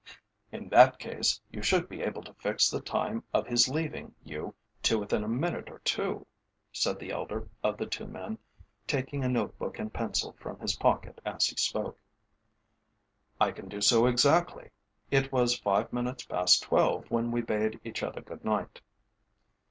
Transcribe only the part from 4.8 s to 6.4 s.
to within a minute or two,"